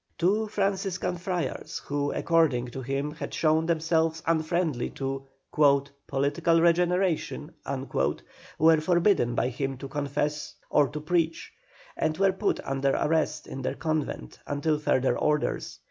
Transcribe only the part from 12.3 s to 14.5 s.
put under arrest in their convent